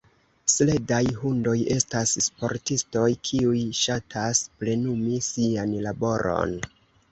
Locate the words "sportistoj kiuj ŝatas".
2.29-4.43